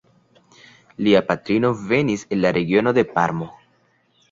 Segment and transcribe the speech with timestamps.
[1.07, 3.53] Lia patrino venis el la regiono de Parmo.